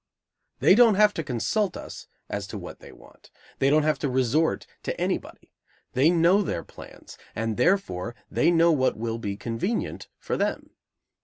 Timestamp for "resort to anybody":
4.09-5.53